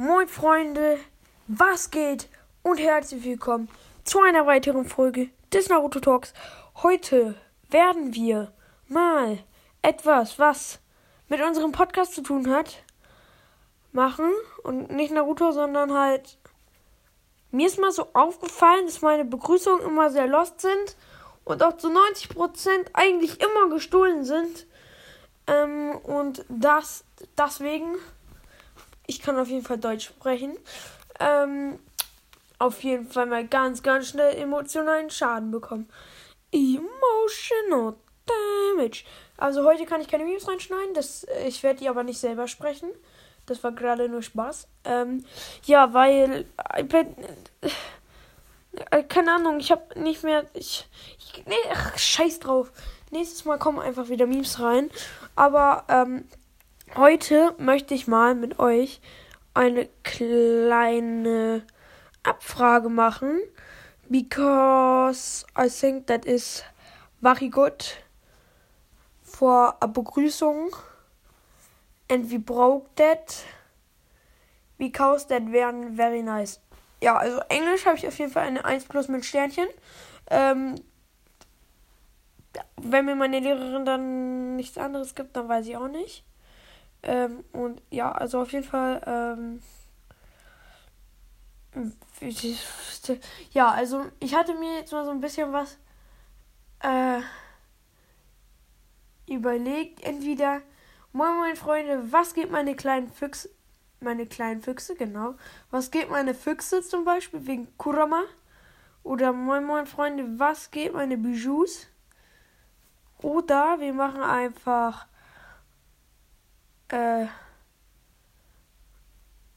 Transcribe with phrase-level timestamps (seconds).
[0.00, 0.96] Moin Freunde,
[1.48, 2.28] was geht
[2.62, 3.68] und herzlich willkommen
[4.04, 6.32] zu einer weiteren Folge des Naruto Talks.
[6.84, 7.34] Heute
[7.68, 8.52] werden wir
[8.86, 9.40] mal
[9.82, 10.78] etwas, was
[11.28, 12.84] mit unserem Podcast zu tun hat,
[13.90, 14.30] machen
[14.62, 16.38] und nicht Naruto, sondern halt
[17.50, 20.96] mir ist mal so aufgefallen, dass meine Begrüßungen immer sehr lost sind
[21.42, 24.68] und auch zu 90% eigentlich immer gestohlen sind.
[25.48, 27.02] Ähm, und das
[27.36, 27.96] deswegen
[29.08, 30.56] ich kann auf jeden Fall Deutsch sprechen.
[31.18, 31.80] Ähm,
[32.58, 35.88] auf jeden Fall mal ganz, ganz schnell emotionalen Schaden bekommen.
[36.52, 37.94] Emotional
[38.26, 39.04] Damage.
[39.36, 40.94] Also heute kann ich keine Videos reinschneiden.
[40.94, 42.90] Das, ich werde die aber nicht selber sprechen.
[43.46, 44.68] Das war gerade nur Spaß.
[44.84, 45.24] Ähm,
[45.64, 46.44] ja, weil
[46.76, 47.06] iPad.
[48.90, 50.44] Äh, keine Ahnung, ich habe nicht mehr.
[50.52, 50.86] Ich,
[51.18, 52.70] ich, nee, ach, scheiß drauf.
[53.10, 54.90] Nächstes Mal kommen einfach wieder Memes rein.
[55.34, 56.28] Aber ähm,
[56.96, 59.00] Heute möchte ich mal mit euch
[59.52, 61.62] eine kleine
[62.22, 63.40] Abfrage machen,
[64.08, 66.64] because I think that is
[67.20, 67.84] very good
[69.22, 70.74] for a Begrüßung
[72.10, 73.44] and we broke that
[74.78, 76.60] because that wären very nice.
[77.02, 79.68] Ja, also Englisch habe ich auf jeden Fall eine 1 plus mit Sternchen.
[80.30, 80.76] Ähm,
[82.76, 86.24] wenn mir meine Lehrerin dann nichts anderes gibt, dann weiß ich auch nicht.
[87.02, 89.02] Ähm, und ja, also auf jeden Fall.
[89.06, 89.60] Ähm,
[93.52, 95.78] ja, also ich hatte mir jetzt mal so ein bisschen was
[96.80, 97.20] äh,
[99.26, 100.02] überlegt.
[100.02, 100.62] Entweder,
[101.12, 103.50] moin moin Freunde, was geht meine kleinen Füchse,
[104.00, 105.34] meine kleinen Füchse, genau.
[105.70, 108.22] Was geht meine Füchse zum Beispiel wegen Kurama?
[109.04, 111.86] Oder moin moin Freunde, was geht meine Bijoux?
[113.22, 115.06] Oder wir machen einfach
[116.88, 117.26] äh,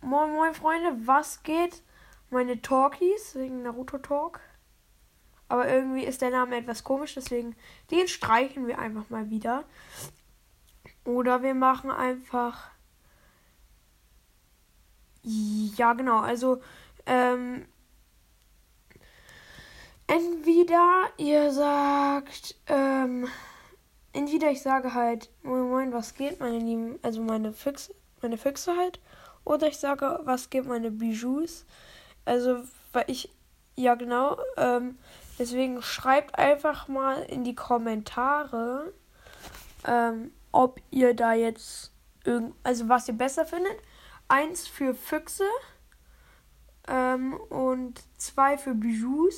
[0.00, 1.82] moin moin Freunde, was geht?
[2.30, 4.40] Meine Talkies wegen Naruto Talk.
[5.48, 7.56] Aber irgendwie ist der Name etwas komisch, deswegen
[7.90, 9.64] den streichen wir einfach mal wieder.
[11.04, 12.70] Oder wir machen einfach.
[15.22, 16.20] Ja, genau.
[16.20, 16.62] Also,
[17.06, 17.66] ähm,
[20.06, 23.26] entweder ihr sagt, ähm,
[24.18, 28.76] entweder ich sage halt, moin moin, was geht, meine Lieben, also meine Füchse, meine Füchse
[28.76, 29.00] halt,
[29.44, 31.46] oder ich sage, was geht, meine Bijoux.
[32.24, 33.32] Also, weil ich,
[33.76, 34.98] ja genau, ähm,
[35.38, 38.92] deswegen schreibt einfach mal in die Kommentare,
[39.86, 41.92] ähm, ob ihr da jetzt
[42.24, 43.76] irgend, also was ihr besser findet.
[44.26, 45.46] Eins für Füchse
[46.88, 49.30] ähm, und zwei für Bijoux.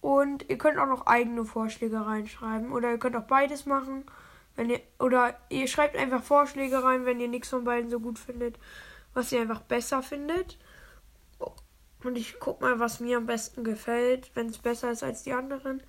[0.00, 2.72] Und ihr könnt auch noch eigene Vorschläge reinschreiben.
[2.72, 4.04] Oder ihr könnt auch beides machen.
[4.56, 8.18] Wenn ihr, oder ihr schreibt einfach Vorschläge rein, wenn ihr nichts von beiden so gut
[8.18, 8.58] findet,
[9.14, 10.58] was ihr einfach besser findet.
[12.02, 15.32] Und ich guck mal, was mir am besten gefällt, wenn es besser ist als die
[15.32, 15.82] anderen.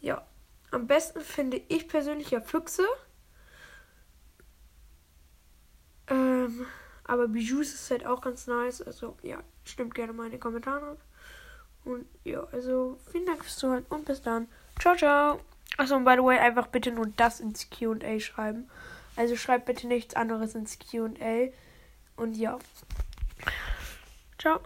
[0.00, 0.24] Ja,
[0.70, 2.86] am besten finde ich persönlich ja Füchse.
[6.08, 6.66] Ähm,
[7.04, 8.80] aber Bijoux ist halt auch ganz nice.
[8.82, 10.96] Also ja, stimmt gerne mal in die Kommentare.
[11.86, 14.48] Und ja, also vielen Dank fürs Zuhören und bis dann.
[14.80, 15.40] Ciao, ciao.
[15.76, 18.68] Achso, und by the way, einfach bitte nur das ins QA schreiben.
[19.14, 21.48] Also schreibt bitte nichts anderes ins QA.
[22.16, 22.58] Und ja.
[24.38, 24.60] Ciao.